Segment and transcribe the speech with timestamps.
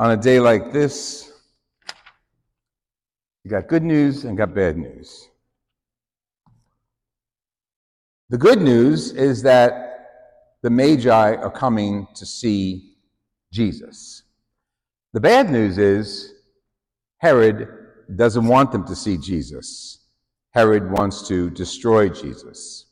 [0.00, 1.30] on a day like this,
[3.44, 5.28] you got good news and got bad news.
[8.30, 10.06] The good news is that
[10.62, 12.94] the Magi are coming to see
[13.52, 14.22] Jesus.
[15.12, 16.32] The bad news is
[17.18, 17.68] Herod
[18.16, 20.06] doesn't want them to see Jesus.
[20.52, 22.86] Herod wants to destroy Jesus.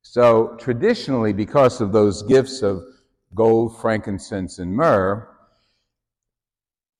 [0.00, 2.82] So, traditionally, because of those gifts of
[3.34, 5.28] gold, frankincense, and myrrh,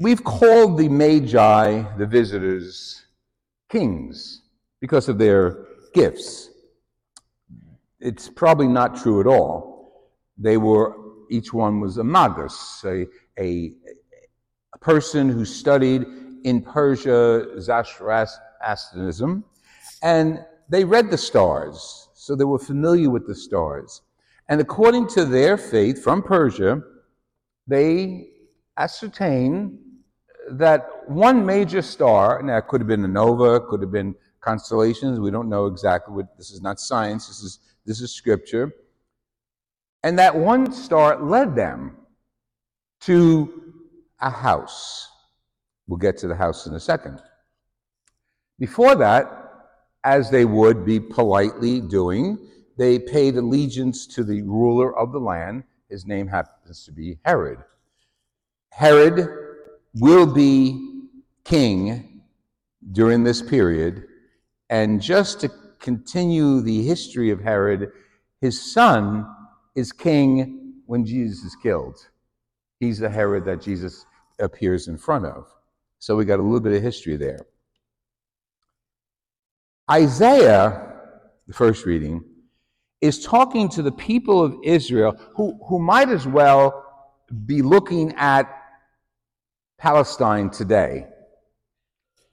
[0.03, 3.07] we've called the Magi, the visitors,
[3.71, 4.43] kings
[4.81, 6.51] because of their gifts.
[8.01, 10.11] It's probably not true at all.
[10.37, 10.97] They were,
[11.31, 13.07] each one was a magus, a,
[13.39, 13.75] a,
[14.75, 16.05] a person who studied
[16.43, 19.45] in Persia Zoroastrianism,
[20.03, 24.03] and they read the stars, so they were familiar with the stars.
[24.49, 26.83] And according to their faith from Persia,
[27.69, 28.31] they
[28.77, 29.79] ascertain
[30.59, 35.31] that one major star, now could have been a nova, could have been constellations, we
[35.31, 38.73] don't know exactly what this is not science, this is this is scripture.
[40.05, 41.97] And that one star led them
[43.03, 43.75] to
[44.21, 45.09] a house.
[45.87, 47.21] We'll get to the house in a second.
[48.59, 49.31] Before that,
[50.05, 52.39] as they would be politely doing,
[52.77, 55.65] they paid allegiance to the ruler of the land.
[55.89, 57.59] His name happens to be Herod.
[58.71, 59.42] Herod
[59.95, 61.07] will be
[61.45, 62.23] king
[62.93, 64.05] during this period.
[64.71, 67.91] And just to continue the history of Herod,
[68.41, 69.27] his son
[69.75, 71.99] is king when Jesus is killed.
[72.81, 74.07] He's the Herod that Jesus
[74.39, 75.47] appears in front of.
[75.99, 77.47] So we got a little bit of history there.
[79.91, 80.95] Isaiah,
[81.47, 82.25] the first reading,
[83.01, 86.85] is talking to the people of Israel who, who might as well
[87.47, 88.62] be looking at
[89.83, 91.09] Palestine today.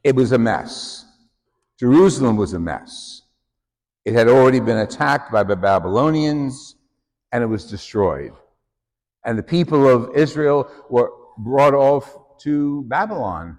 [0.04, 1.04] It was a mess.
[1.80, 3.24] Jerusalem was a mess.
[4.06, 6.76] It had already been attacked by the Babylonians
[7.32, 8.34] and it was destroyed.
[9.26, 11.10] And the people of Israel were
[11.40, 13.58] brought off to Babylon.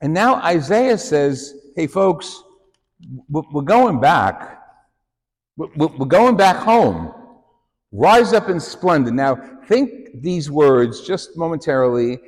[0.00, 2.40] And now Isaiah says, hey, folks,
[3.28, 4.62] we're going back.
[5.56, 7.12] We're going back home.
[7.90, 9.10] Rise up in splendor.
[9.10, 9.34] Now,
[9.66, 12.20] think these words just momentarily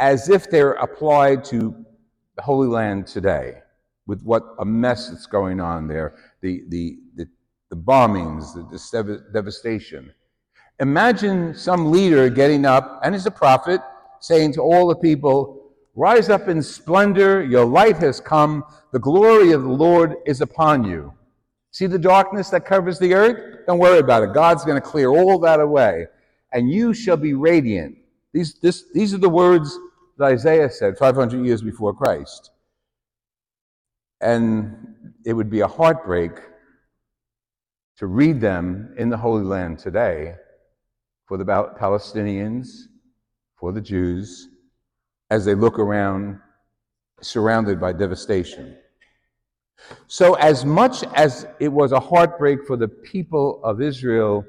[0.00, 1.76] as if they're applied to
[2.34, 3.58] the Holy Land today,
[4.06, 7.26] with what a mess that's going on there, the, the, the,
[7.68, 10.12] the bombings, the, the devastation.
[10.80, 13.82] Imagine some leader getting up, and he's a prophet,
[14.20, 15.58] saying to all the people,
[15.94, 20.84] Rise up in splendor, your light has come, the glory of the Lord is upon
[20.84, 21.12] you.
[21.72, 23.66] See the darkness that covers the earth?
[23.66, 24.32] Don't worry about it.
[24.32, 26.06] God's going to clear all that away,
[26.52, 27.98] and you shall be radiant.
[28.32, 29.78] These, this, these are the words
[30.20, 32.50] that Isaiah said 500 years before Christ.
[34.20, 36.32] And it would be a heartbreak
[37.96, 40.34] to read them in the Holy Land today
[41.26, 42.68] for the Palestinians,
[43.56, 44.48] for the Jews,
[45.30, 46.38] as they look around
[47.22, 48.76] surrounded by devastation.
[50.06, 54.44] So, as much as it was a heartbreak for the people of Israel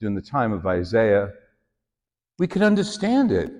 [0.00, 1.30] during the time of Isaiah,
[2.38, 3.50] we can understand it.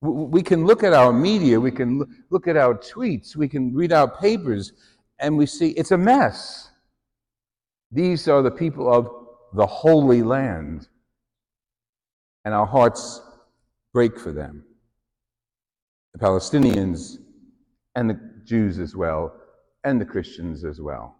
[0.00, 3.92] We can look at our media, we can look at our tweets, we can read
[3.92, 4.72] our papers,
[5.18, 6.70] and we see it's a mess.
[7.90, 9.10] These are the people of
[9.54, 10.86] the Holy Land,
[12.44, 13.20] and our hearts
[13.92, 14.64] break for them
[16.12, 17.18] the Palestinians
[17.94, 19.34] and the Jews as well,
[19.84, 21.16] and the Christians as well.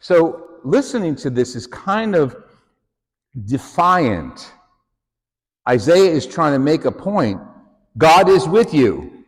[0.00, 2.36] So, listening to this is kind of
[3.46, 4.52] defiant.
[5.68, 7.40] Isaiah is trying to make a point
[7.96, 9.24] God is with you,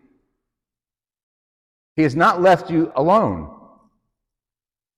[1.97, 3.57] He has not left you alone.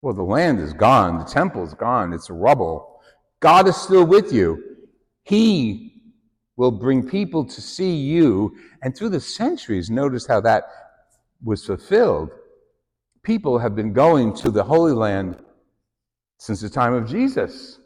[0.03, 3.01] Well, the land is gone, the temple is gone, it's rubble.
[3.41, 4.63] God is still with you.
[5.25, 6.03] He
[6.57, 8.57] will bring people to see you.
[8.83, 10.65] And through the centuries, notice how that
[11.43, 12.31] was fulfilled.
[13.23, 15.37] People have been going to the Holy Land
[16.39, 17.79] since the time of Jesus.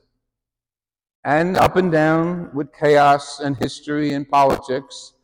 [1.26, 5.14] And up and down with chaos and history and politics.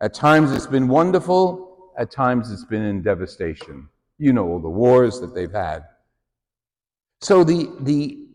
[0.00, 3.88] At times it's been wonderful, at times it's been in devastation.
[4.18, 5.84] You know all the wars that they've had.
[7.20, 8.26] So the, the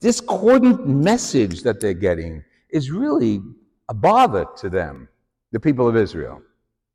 [0.00, 3.40] discordant message that they're getting is really
[3.88, 5.08] a bother to them,
[5.50, 6.42] the people of Israel,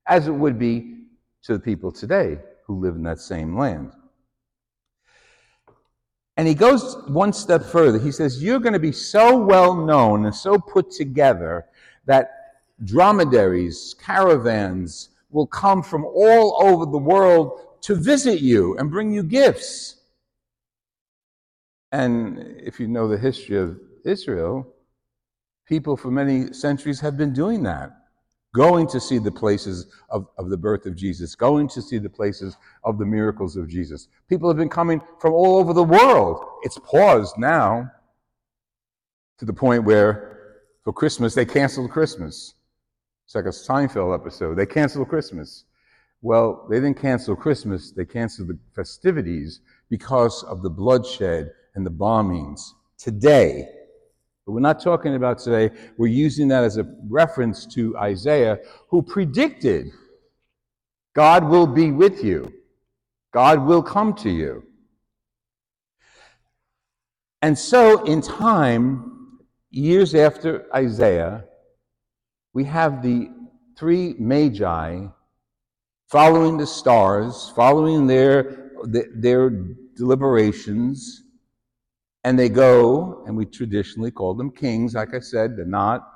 [0.06, 1.06] as it would be
[1.42, 2.38] to the people today
[2.68, 3.94] who live in that same land.
[6.38, 7.98] And he goes one step further.
[7.98, 11.66] He says, You're going to be so well known and so put together
[12.06, 12.31] that
[12.84, 19.24] dromedaries, caravans will come from all over the world to visit you and bring you
[19.24, 19.95] gifts.
[21.92, 24.68] And if you know the history of Israel,
[25.66, 28.06] people for many centuries have been doing that
[28.53, 32.09] going to see the places of, of the birth of Jesus, going to see the
[32.09, 34.07] places of the miracles of Jesus.
[34.29, 36.44] People have been coming from all over the world.
[36.63, 37.91] It's paused now
[39.38, 42.55] to the point where for Christmas they canceled Christmas.
[43.25, 44.55] It's like a Seinfeld episode.
[44.55, 45.65] They canceled Christmas.
[46.21, 51.91] Well, they didn't cancel Christmas, they canceled the festivities because of the bloodshed and the
[51.91, 52.71] bombings.
[52.97, 53.69] Today,
[54.47, 55.75] but we're not talking about today.
[55.97, 58.59] We're using that as a reference to Isaiah,
[58.89, 59.91] who predicted
[61.13, 62.53] God will be with you,
[63.33, 64.63] God will come to you.
[67.41, 69.39] And so, in time,
[69.69, 71.44] years after Isaiah,
[72.53, 73.29] we have the
[73.77, 75.07] three magi
[76.07, 79.49] following the stars, following their, their
[79.97, 81.23] deliberations
[82.24, 86.08] and they go, and we traditionally call them kings, like I said, they're not.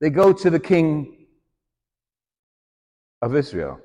[0.00, 1.26] They go to the king
[3.22, 3.80] of Israel.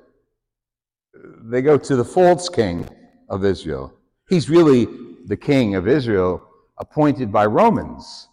[1.44, 2.88] They go to the false king
[3.28, 3.92] of Israel.
[4.28, 4.86] He's really
[5.26, 6.42] the king of Israel
[6.78, 8.28] appointed by Romans.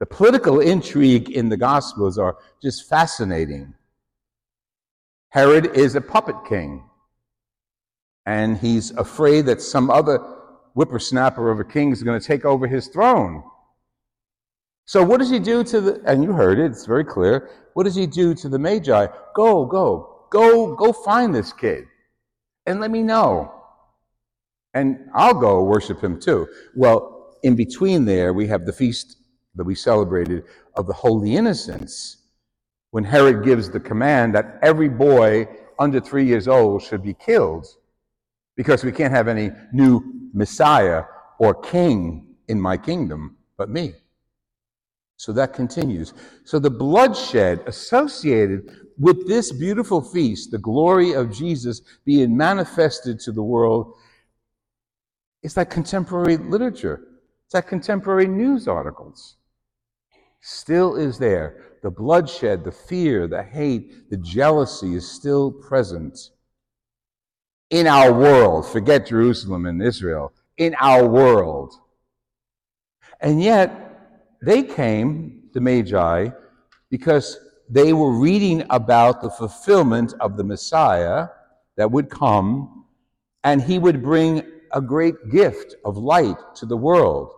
[0.00, 3.74] The political intrigue in the Gospels are just fascinating.
[5.30, 6.82] Herod is a puppet king,
[8.26, 10.18] and he's afraid that some other
[10.74, 13.42] whippersnapper of a king is going to take over his throne.
[14.84, 17.50] So what does he do to the, and you heard it, it's very clear.
[17.74, 19.06] What does he do to the Magi?
[19.34, 21.84] Go, go, go, go find this kid
[22.66, 23.52] and let me know.
[24.74, 26.48] And I'll go worship him too.
[26.74, 29.16] Well, in between there, we have the feast
[29.54, 30.44] that we celebrated
[30.76, 32.18] of the Holy Innocents
[32.90, 35.48] when Herod gives the command that every boy
[35.78, 37.66] under three years old should be killed
[38.56, 40.02] because we can't have any new
[40.32, 41.04] Messiah
[41.38, 43.94] or king in my kingdom but me.
[45.16, 46.14] So that continues.
[46.44, 53.32] So the bloodshed associated with this beautiful feast, the glory of Jesus being manifested to
[53.32, 53.94] the world,
[55.42, 57.00] it's like contemporary literature.
[57.46, 59.36] It's like contemporary news articles.
[60.40, 61.76] Still is there.
[61.82, 66.18] The bloodshed, the fear, the hate, the jealousy is still present
[67.72, 68.68] in our world.
[68.68, 70.32] Forget Jerusalem and Israel.
[70.58, 71.74] In our world.
[73.20, 76.28] And yet, they came, the Magi,
[76.90, 77.38] because
[77.70, 81.28] they were reading about the fulfillment of the Messiah
[81.76, 82.84] that would come,
[83.42, 87.32] and he would bring a great gift of light to the world.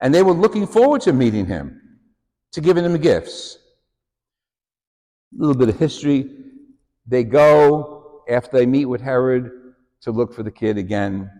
[0.00, 1.80] And they were looking forward to meeting him,
[2.52, 3.56] to giving him gifts.
[5.32, 6.28] A little bit of history.
[7.06, 9.50] They go, after they meet with Herod
[10.02, 11.30] to look for the kid again.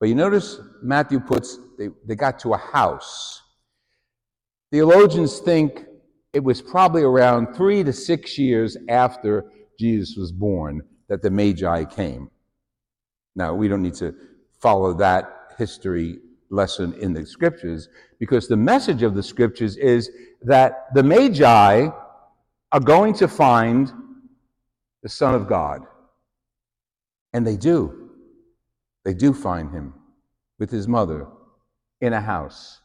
[0.00, 3.42] But you notice Matthew puts, they, they got to a house.
[4.70, 5.84] Theologians think
[6.32, 11.84] it was probably around three to six years after Jesus was born that the Magi
[11.84, 12.30] came.
[13.34, 14.14] Now, we don't need to
[14.60, 16.18] follow that history
[16.50, 20.10] lesson in the scriptures because the message of the scriptures is
[20.42, 21.88] that the Magi
[22.72, 23.92] are going to find
[25.02, 25.82] the Son of God.
[27.38, 28.10] And they do.
[29.04, 29.94] They do find him
[30.58, 31.28] with his mother
[32.00, 32.80] in a house,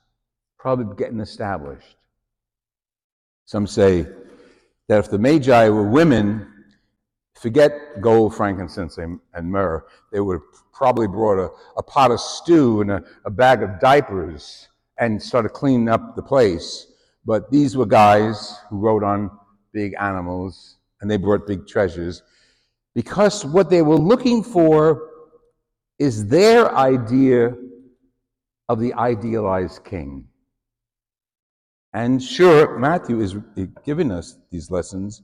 [0.59, 1.95] probably getting established.
[3.45, 4.05] Some say
[4.87, 6.47] that if the Magi were women,
[7.33, 12.81] forget gold, frankincense, and myrrh, they would have probably brought a, a pot of stew
[12.81, 14.67] and a, a bag of diapers
[14.99, 16.91] and started cleaning up the place.
[17.25, 19.31] But these were guys who rode on
[19.71, 22.21] big animals and they brought big treasures
[22.95, 25.09] because what they were looking for
[25.99, 27.55] is their idea
[28.69, 30.27] of the idealized king.
[31.93, 33.35] And sure, Matthew is
[33.85, 35.21] giving us these lessons.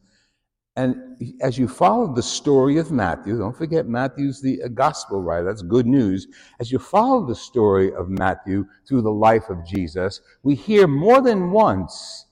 [0.75, 5.63] And as you follow the story of Matthew, don't forget Matthew's the gospel writer, that's
[5.63, 6.27] good news.
[6.59, 11.21] As you follow the story of Matthew through the life of Jesus, we hear more
[11.21, 12.27] than once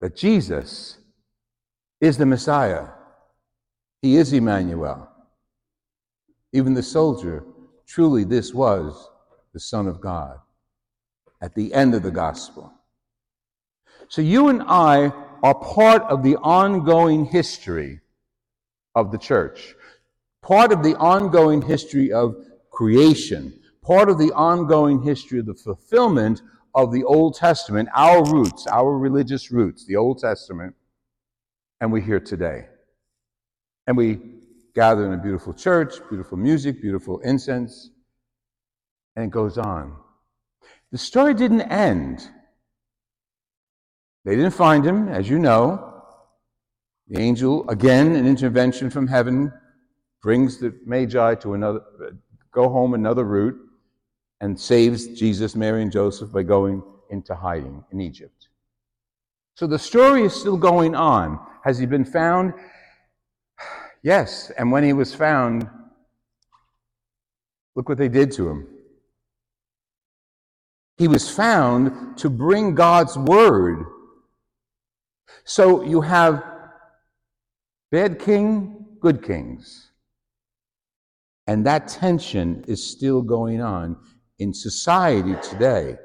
[0.00, 0.98] that Jesus
[2.00, 2.88] is the Messiah.
[4.02, 5.08] He is Emmanuel.
[6.52, 7.44] Even the soldier,
[7.86, 9.10] truly, this was
[9.52, 10.38] the Son of God
[11.40, 12.72] at the end of the gospel.
[14.08, 15.12] So you and I
[15.42, 18.00] are part of the ongoing history
[18.94, 19.74] of the church,
[20.42, 22.36] part of the ongoing history of
[22.70, 23.52] creation,
[23.82, 26.42] part of the ongoing history of the fulfillment
[26.74, 30.74] of the Old Testament, our roots, our religious roots, the Old Testament,
[31.80, 32.66] and we're here today.
[33.88, 34.20] And we
[34.74, 37.90] gather in a beautiful church, beautiful music, beautiful incense,
[39.16, 39.96] and it goes on.
[40.92, 42.28] The story didn't end.
[44.26, 46.02] They didn't find him, as you know.
[47.08, 49.50] The angel, again, an intervention from heaven,
[50.22, 51.80] brings the Magi to another,
[52.52, 53.58] go home another route,
[54.42, 58.48] and saves Jesus, Mary, and Joseph by going into hiding in Egypt.
[59.54, 61.40] So the story is still going on.
[61.64, 62.52] Has he been found?
[64.02, 64.50] Yes.
[64.56, 65.68] And when he was found,
[67.74, 68.68] look what they did to him.
[70.96, 73.86] He was found to bring God's word.
[75.44, 76.44] So you have
[77.92, 79.92] bad king, good kings.
[81.46, 83.96] And that tension is still going on
[84.38, 85.96] in society today.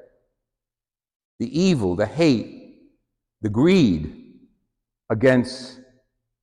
[1.39, 2.77] The evil, the hate,
[3.41, 4.35] the greed
[5.09, 5.81] against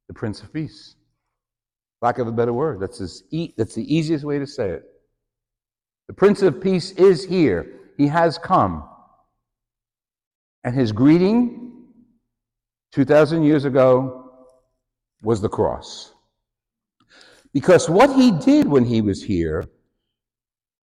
[0.08, 0.96] the Prince of Peace.
[2.02, 2.80] Lack of a better word.
[2.80, 4.84] That's, as e- that's the easiest way to say it.
[6.08, 7.66] The Prince of Peace is here.
[7.96, 8.88] He has come.
[10.64, 11.84] And his greeting
[12.92, 14.32] 2,000 years ago
[15.22, 16.12] was the cross.
[17.52, 19.64] Because what he did when he was here,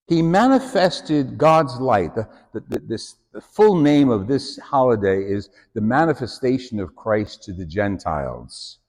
[0.08, 2.16] he manifested God's light.
[2.16, 7.54] The, the, this, the full name of this holiday is the manifestation of Christ to
[7.54, 8.80] the Gentiles.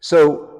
[0.00, 0.59] So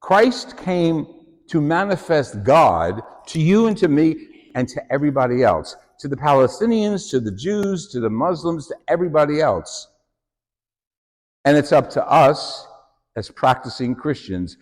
[0.00, 1.06] Christ came
[1.48, 7.10] to manifest God to you and to me and to everybody else, to the Palestinians,
[7.10, 9.88] to the Jews, to the Muslims, to everybody else.
[11.44, 12.66] And it's up to us
[13.16, 14.56] as practicing Christians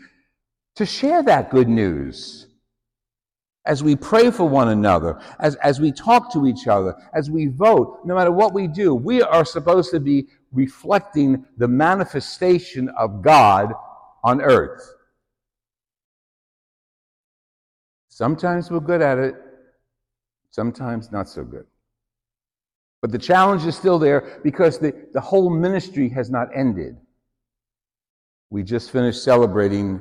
[0.77, 2.47] to share that good news
[3.69, 7.49] as we pray for one another, as, as we talk to each other, as we
[7.49, 13.21] vote, no matter what we do, we are supposed to be reflecting the manifestation of
[13.21, 13.73] God
[14.25, 14.95] on earth.
[18.19, 19.37] Sometimes we're good at it,
[20.51, 21.67] sometimes not so good.
[23.01, 26.97] But the challenge is still there because the, the whole ministry has not ended.
[28.51, 30.01] We just finished celebrating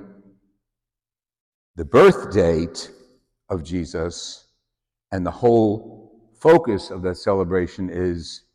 [1.75, 2.89] the birth date
[3.49, 4.47] of Jesus,
[5.11, 8.45] and the whole focus of that celebration is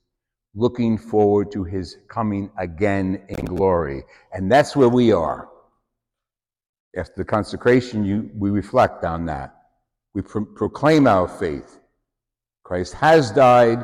[0.57, 4.02] looking forward to his coming again in glory.
[4.33, 5.51] And that's where we are.
[6.96, 9.54] After the consecration, you, we reflect on that.
[10.14, 11.80] We pro- proclaim our faith.
[12.64, 13.82] Christ has died.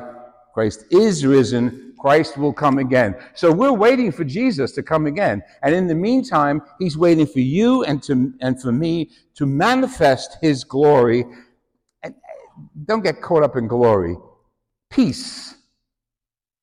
[0.52, 1.94] Christ is risen.
[1.98, 3.16] Christ will come again.
[3.34, 5.42] So we're waiting for Jesus to come again.
[5.62, 10.36] And in the meantime, he's waiting for you and, to, and for me to manifest
[10.40, 11.24] his glory.
[12.02, 14.16] And uh, don't get caught up in glory.
[14.90, 15.54] Peace.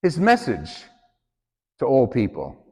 [0.01, 0.69] His message
[1.79, 2.64] to all people.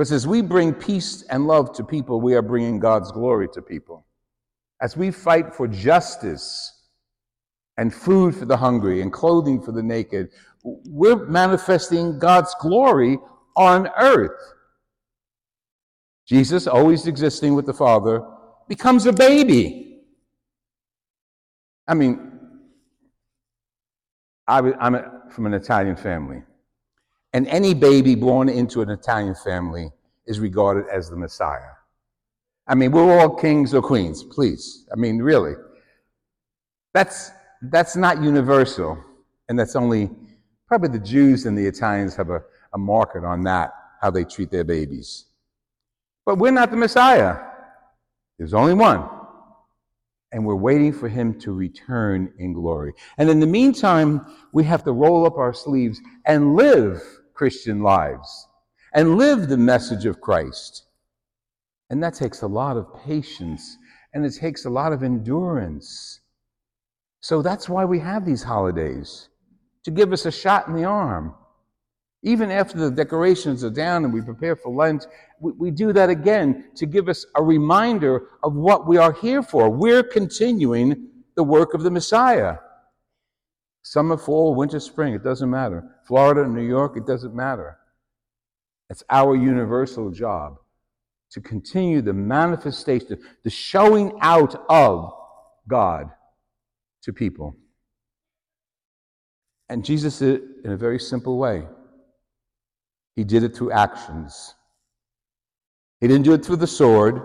[0.00, 3.60] Because as we bring peace and love to people, we are bringing God's glory to
[3.60, 4.06] people.
[4.80, 6.86] As we fight for justice
[7.76, 10.30] and food for the hungry and clothing for the naked,
[10.64, 13.18] we're manifesting God's glory
[13.58, 14.40] on earth.
[16.26, 18.22] Jesus, always existing with the Father,
[18.70, 19.98] becomes a baby.
[21.86, 22.40] I mean,
[24.48, 24.96] I, am
[25.30, 26.42] from an Italian family,
[27.32, 29.90] and any baby born into an Italian family
[30.26, 31.72] is regarded as the Messiah.
[32.66, 34.86] I mean, we're all kings or queens, please.
[34.92, 35.54] I mean, really.
[36.94, 37.30] That's,
[37.62, 39.02] that's not universal,
[39.48, 40.10] and that's only
[40.70, 44.52] Probably the Jews and the Italians have a, a market on that, how they treat
[44.52, 45.24] their babies.
[46.24, 47.38] But we're not the Messiah.
[48.38, 49.04] There's only one.
[50.30, 52.92] And we're waiting for him to return in glory.
[53.18, 57.02] And in the meantime, we have to roll up our sleeves and live
[57.40, 58.48] Christian lives
[58.92, 60.84] and live the message of Christ.
[61.88, 63.78] And that takes a lot of patience
[64.12, 66.20] and it takes a lot of endurance.
[67.22, 69.30] So that's why we have these holidays
[69.84, 71.34] to give us a shot in the arm.
[72.22, 75.06] Even after the decorations are down and we prepare for Lent,
[75.40, 79.42] we, we, do that again to give us a reminder of what we are here
[79.42, 79.70] for.
[79.70, 82.58] We're continuing the work of the Messiah.
[83.82, 85.84] Summer, fall, winter, spring, it doesn't matter.
[86.06, 87.78] Florida, New York, it doesn't matter.
[88.90, 90.58] It's our universal job
[91.30, 95.12] to continue the manifestation, the showing out of
[95.68, 96.10] God
[97.02, 97.54] to people.
[99.68, 101.64] And Jesus did it in a very simple way.
[103.14, 104.54] He did it through actions.
[106.00, 107.22] He didn't do it through the sword.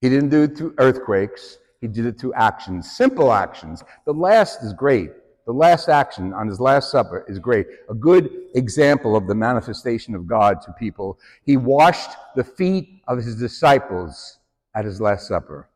[0.00, 1.58] He didn't do it through earthquakes.
[1.80, 3.82] He did it through actions, simple actions.
[4.06, 5.10] The last is great.
[5.46, 7.66] The last action on his Last Supper is great.
[7.90, 11.18] A good example of the manifestation of God to people.
[11.42, 14.38] He washed the feet of his disciples
[14.74, 15.68] at his Last Supper.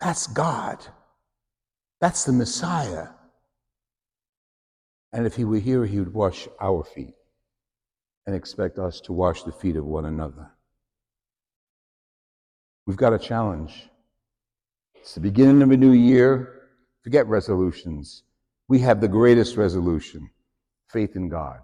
[0.00, 0.86] That's God.
[2.00, 3.08] That's the Messiah.
[5.12, 7.14] And if he were here, he would wash our feet
[8.26, 10.50] and expect us to wash the feet of one another.
[12.86, 13.88] We've got a challenge.
[14.94, 16.59] It's the beginning of a new year.
[17.02, 18.22] Forget resolutions.
[18.68, 20.30] We have the greatest resolution
[20.88, 21.60] faith in God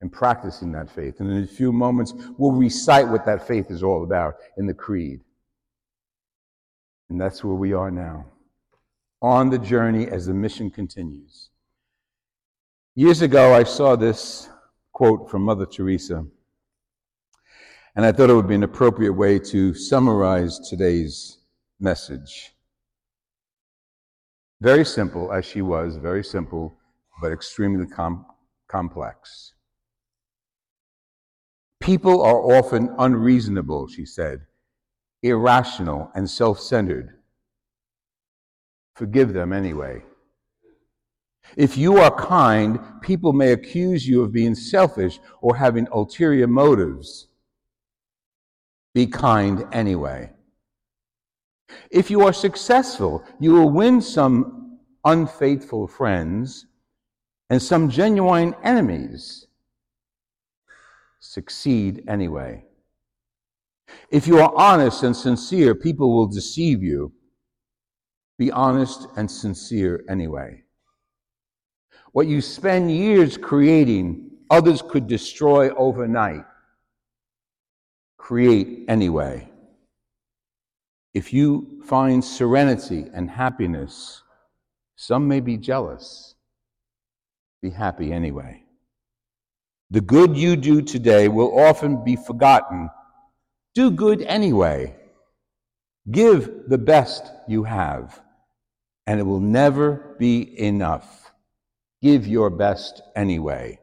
[0.00, 1.20] and practicing that faith.
[1.20, 4.74] And in a few moments, we'll recite what that faith is all about in the
[4.74, 5.20] Creed.
[7.08, 8.26] And that's where we are now,
[9.20, 11.50] on the journey as the mission continues.
[12.94, 14.48] Years ago, I saw this
[14.92, 16.26] quote from Mother Teresa,
[17.94, 21.38] and I thought it would be an appropriate way to summarize today's
[21.78, 22.52] message.
[24.62, 26.78] Very simple, as she was, very simple,
[27.20, 28.24] but extremely com-
[28.68, 29.54] complex.
[31.80, 34.42] People are often unreasonable, she said,
[35.20, 37.18] irrational, and self centered.
[38.94, 40.04] Forgive them anyway.
[41.56, 47.26] If you are kind, people may accuse you of being selfish or having ulterior motives.
[48.94, 50.30] Be kind anyway.
[51.90, 56.66] If you are successful, you will win some unfaithful friends
[57.50, 59.46] and some genuine enemies.
[61.20, 62.64] Succeed anyway.
[64.10, 67.12] If you are honest and sincere, people will deceive you.
[68.38, 70.62] Be honest and sincere anyway.
[72.12, 76.44] What you spend years creating, others could destroy overnight.
[78.16, 79.51] Create anyway.
[81.14, 84.22] If you find serenity and happiness,
[84.96, 86.34] some may be jealous.
[87.60, 88.64] Be happy anyway.
[89.90, 92.88] The good you do today will often be forgotten.
[93.74, 94.96] Do good anyway.
[96.10, 98.20] Give the best you have,
[99.06, 101.30] and it will never be enough.
[102.00, 103.78] Give your best anyway.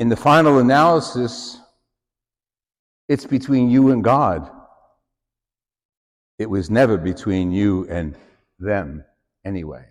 [0.00, 1.58] In the final analysis,
[3.08, 4.50] it's between you and God.
[6.40, 8.16] It was never between you and
[8.58, 9.04] them
[9.44, 9.89] anyway.